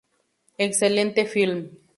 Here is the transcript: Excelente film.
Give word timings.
Excelente 0.57 1.27
film. 1.27 1.59